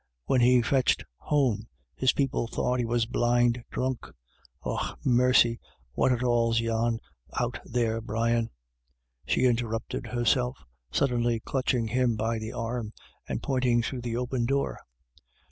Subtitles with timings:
[0.25, 4.07] When he fetched home, his people thought he was blind drunk—
[4.65, 5.59] Och mercy,
[5.91, 6.97] what at all's yon
[7.39, 8.49] out there, Brian?"
[9.27, 10.57] she interrupted herself,
[10.91, 12.93] suddenly clutching him by the arm,
[13.27, 14.79] and pointing through the open door.